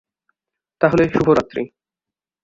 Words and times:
তাহলে, 0.81 1.03
শুভরাত্রি। 1.09 1.61